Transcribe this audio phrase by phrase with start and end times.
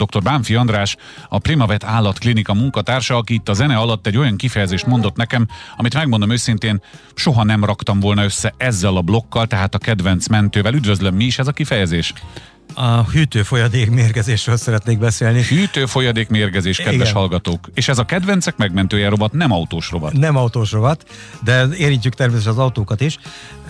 [0.00, 0.22] Dr.
[0.22, 0.96] Bánfi András,
[1.28, 5.94] a Primavet állatklinika munkatársa, aki itt a zene alatt egy olyan kifejezést mondott nekem, amit
[5.94, 6.82] megmondom őszintén,
[7.14, 10.74] soha nem raktam volna össze ezzel a blokkal, tehát a kedvenc mentővel.
[10.74, 12.12] Üdvözlöm, mi is ez a kifejezés?
[12.78, 15.42] A hűtőfolyadék mérgezésről szeretnék beszélni.
[15.42, 17.12] Hűtőfolyadék mérgezés, kedves Igen.
[17.12, 17.68] hallgatók.
[17.74, 20.12] És ez a kedvencek megmentője rovat, nem autós rovat.
[20.12, 21.04] Nem autós rovat,
[21.44, 23.18] de érintjük természetesen az autókat is.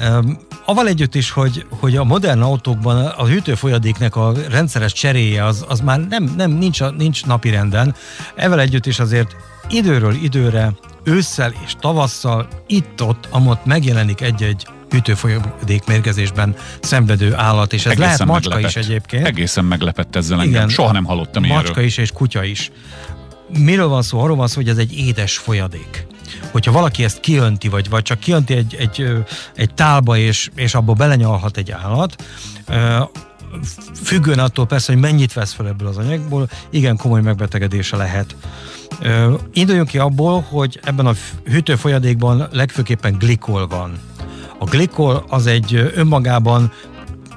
[0.01, 5.65] Um, aval együtt is, hogy, hogy a modern autókban a hűtőfolyadéknek a rendszeres cseréje az,
[5.69, 7.95] az már nem, nem nincs, a, nincs napi renden.
[8.35, 9.37] Evel együtt is azért
[9.69, 10.73] időről időre,
[11.05, 18.25] ősszel és tavasszal itt-ott, amott megjelenik egy-egy hűtőfolyadék mérgezésben szenvedő állat, és ez Egészen lehet
[18.25, 18.77] macska meglepett.
[18.77, 19.27] is egyébként.
[19.27, 20.55] Egészen meglepett ezzel engem.
[20.55, 21.85] Igen, Soha nem hallottam macska ilyenről.
[21.85, 22.71] is és kutya is.
[23.59, 24.21] Miről van szó?
[24.21, 26.07] Arról van szó, hogy ez egy édes folyadék
[26.51, 29.13] hogyha valaki ezt kiönti, vagy, vagy csak kiönti egy, egy,
[29.55, 32.25] egy tálba, és, és abból belenyalhat egy állat,
[34.03, 38.37] függően attól persze, hogy mennyit vesz fel ebből az anyagból, igen komoly megbetegedése lehet.
[39.53, 41.13] Induljunk ki abból, hogy ebben a
[41.45, 43.93] hűtőfolyadékban legfőképpen glikol van.
[44.59, 46.73] A glikol az egy önmagában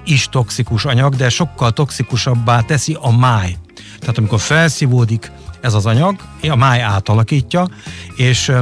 [0.05, 3.55] is toxikus anyag, de sokkal toxikusabbá teszi a máj.
[3.99, 6.15] Tehát amikor felszívódik ez az anyag,
[6.49, 7.67] a máj átalakítja,
[8.15, 8.59] és ö,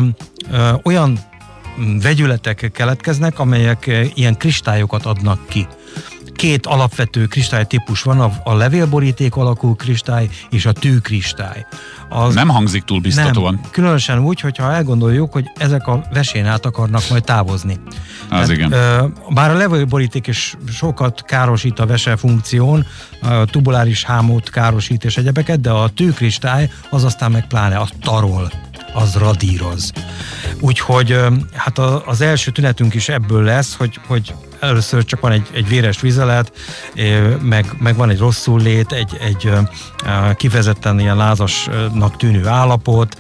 [0.52, 1.20] ö, olyan
[2.02, 5.68] vegyületek keletkeznek, amelyek ilyen kristályokat adnak ki
[6.38, 11.66] két alapvető kristálytípus van, a, a levélboríték alakú kristály és a tűkristály.
[12.10, 13.54] Az nem hangzik túl biztatóan.
[13.54, 17.80] Nem, különösen úgy, hogyha elgondoljuk, hogy ezek a vesén át akarnak majd távozni.
[17.86, 18.70] Az Tehát, igen.
[19.30, 22.86] bár a levélboríték is sokat károsít a vese funkción,
[23.22, 28.52] a tubuláris hámot károsít és egyebeket, de a tűkristály az aztán meg pláne a tarol
[28.94, 29.92] az radíroz.
[30.60, 31.20] Úgyhogy
[31.54, 36.02] hát az első tünetünk is ebből lesz, hogy, hogy először csak van egy, egy véres
[36.02, 36.52] vizelet,
[37.42, 39.52] meg, meg van egy rosszul lét, egy, egy
[40.36, 43.18] kifejezetten ilyen lázasnak tűnő állapot,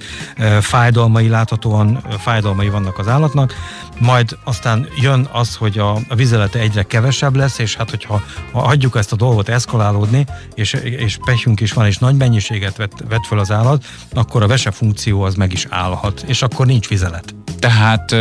[0.61, 3.53] fájdalmai láthatóan, fájdalmai vannak az állatnak,
[3.99, 8.59] majd aztán jön az, hogy a, a vizelete egyre kevesebb lesz, és hát hogyha ha
[8.59, 10.25] hagyjuk ezt a dolgot eszkalálódni,
[10.55, 14.47] és, és pehünk is van, és nagy mennyiséget vet, vet fel az állat, akkor a
[14.47, 17.35] vese funkció az meg is állhat, és akkor nincs vizelet.
[17.59, 18.15] Tehát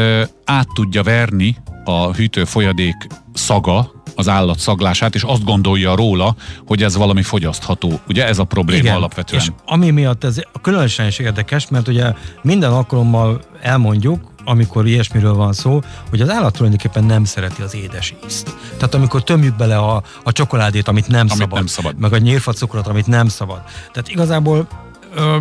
[0.44, 1.56] át tudja verni
[1.88, 6.36] a hűtő folyadék szaga az állat szaglását, és azt gondolja róla,
[6.66, 8.00] hogy ez valami fogyasztható.
[8.08, 9.42] Ugye ez a probléma Igen, alapvetően.
[9.42, 15.52] És ami miatt ez különösen is érdekes, mert ugye minden alkalommal elmondjuk, amikor ilyesmiről van
[15.52, 15.80] szó,
[16.10, 18.54] hogy az állat tulajdonképpen nem szereti az édes ízt.
[18.76, 22.18] Tehát amikor tömjük bele a, a csokoládét, amit nem, amit szabad, nem szabad, meg a
[22.18, 23.62] nyírfacukrot, amit nem szabad.
[23.92, 24.68] Tehát igazából
[25.14, 25.36] ö,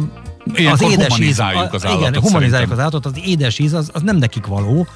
[0.71, 1.83] az édes íz, az állatot.
[1.83, 4.87] Igen, humanizáljuk az állatot, az édes íz az, az nem nekik való,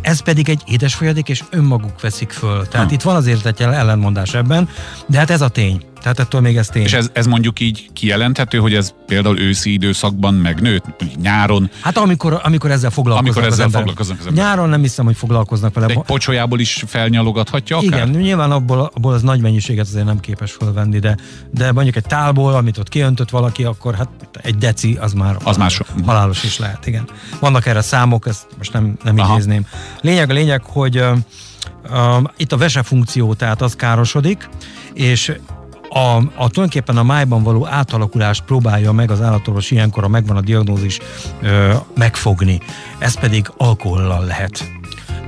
[0.00, 2.66] ez pedig egy édes folyadék, és önmaguk veszik föl.
[2.66, 2.92] Tehát ha.
[2.92, 4.68] itt van azért egy ellenmondás ebben,
[5.06, 5.84] de hát ez a tény.
[6.00, 6.82] Tehát ettől még ez tény.
[6.82, 10.84] És ez, ez mondjuk így kijelenthető, hogy ez például őszi időszakban megnőtt,
[11.22, 11.70] nyáron?
[11.80, 14.44] Hát amikor, amikor ezzel foglalkoznak amikor ezzel az foglalkoznak az ember.
[14.44, 15.86] Nyáron nem hiszem, hogy foglalkoznak vele.
[15.86, 18.08] De egy pocsolyából is felnyalogathatja akár?
[18.08, 21.16] Igen, nyilván abból, abból az nagy mennyiséget azért nem képes fölvenni, de,
[21.50, 24.08] de mondjuk egy tálból, amit ott kiöntött valaki, akkor hát
[24.42, 25.84] egy deci az már, az már so.
[26.06, 27.08] halálos is lehet, igen.
[27.40, 29.66] Vannak erre számok, ezt most nem, nem idézném.
[30.00, 31.16] Lényeg a lényeg, hogy uh,
[31.90, 34.48] uh, itt a vese funkció, tehát az károsodik,
[34.94, 35.32] és
[35.90, 40.40] a, a tulajdonképpen a májban való átalakulást próbálja meg az állatorvos ilyenkor, a megvan a
[40.40, 40.98] diagnózis,
[41.42, 42.60] ö, megfogni.
[42.98, 44.79] Ez pedig alkohollal lehet.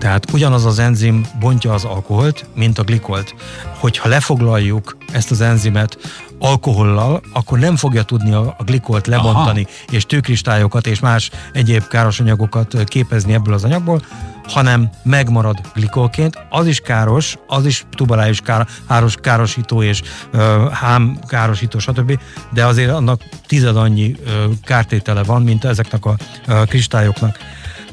[0.03, 3.35] Tehát ugyanaz az enzim bontja az alkoholt, mint a glikolt.
[3.79, 5.99] Hogyha lefoglaljuk ezt az enzimet
[6.39, 9.95] alkohollal, akkor nem fogja tudni a, glikolt lebontani, Aha.
[9.97, 14.03] és tőkristályokat és más egyéb káros anyagokat képezni ebből az anyagból,
[14.49, 18.41] hanem megmarad glikolként, az is káros, az is tubalális
[18.89, 22.19] káros, károsító és ö, hám károsító, stb.,
[22.53, 27.39] de azért annak tized annyi ö, kártétele van, mint ezeknek a ö, kristályoknak.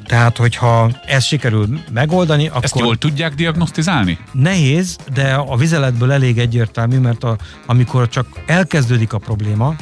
[0.10, 2.64] Tehát, hogyha ezt sikerül megoldani, akkor...
[2.64, 4.18] Ezt jól tudják diagnosztizálni?
[4.32, 9.76] Nehéz, de a vizeletből elég egyértelmű, mert a, amikor csak elkezdődik a probléma,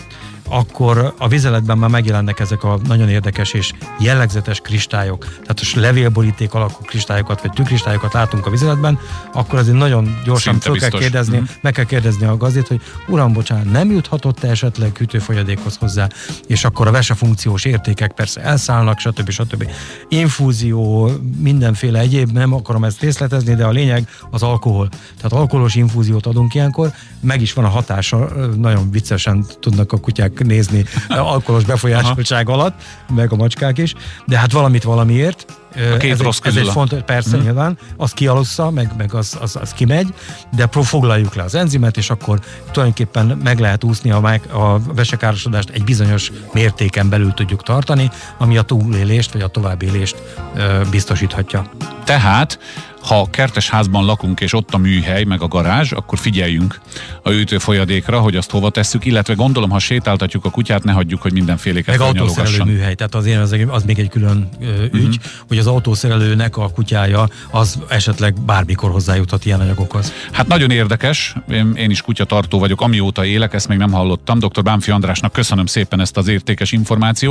[0.50, 5.26] akkor a vizeletben már megjelennek ezek a nagyon érdekes és jellegzetes kristályok.
[5.42, 9.00] Tehát a levélboríték alakú kristályokat, vagy tükristályokat látunk a vizeletben,
[9.34, 11.44] akkor azért nagyon gyorsan fel kell kérdezni, mm.
[11.62, 16.08] meg kell kérdezni a gazdét, hogy uram, bocsánat, nem juthatott -e esetleg hűtőfolyadékhoz hozzá,
[16.48, 19.30] és akkor a vese funkciós értékek persze elszállnak, stb.
[19.30, 19.72] stb.
[20.10, 24.90] Infúzió, mindenféle egyéb, nem akarom ezt részletezni, de a lényeg az alkohol.
[25.16, 30.32] Tehát alkoholos infúziót adunk ilyenkor, meg is van a hatása, nagyon viccesen tudnak a kutyák
[30.46, 32.82] nézni alkoholos befolyásoltság alatt,
[33.16, 33.94] meg a macskák is,
[34.26, 35.46] de hát valamit valamiért.
[35.94, 37.42] A két ez rossz egy, ez egy fontos, persze mm.
[37.42, 40.14] nyilván, az kialussza, meg, meg az, az, az kimegy,
[40.56, 42.40] de foglaljuk le az enzimet, és akkor
[42.72, 48.58] tulajdonképpen meg lehet úszni a, mág- a vesekárosodást egy bizonyos mértéken belül tudjuk tartani, ami
[48.58, 50.16] a túlélést vagy a továbbélést
[50.56, 51.70] ö, biztosíthatja.
[52.04, 52.60] Tehát,
[53.08, 56.80] ha kertes házban lakunk, és ott a műhely, meg a garázs, akkor figyeljünk
[57.24, 61.22] a ütő folyadékra, hogy azt hova tesszük, illetve gondolom, ha sétáltatjuk a kutyát, ne hagyjuk,
[61.22, 64.50] hogy mindenféléket Meg autószerelő műhely, tehát azért az, az még egy külön
[64.94, 65.14] ügy, uh-huh.
[65.48, 70.14] hogy az autószerelőnek a kutyája az esetleg bármikor hozzájuthat ilyen anyagokhoz.
[70.32, 74.40] Hát nagyon érdekes, én, én is kutyatartó vagyok, amióta élek, ezt még nem hallottam.
[74.40, 74.64] Dr.
[74.64, 77.26] Bánfi Andrásnak köszönöm szépen ezt az értékes információt.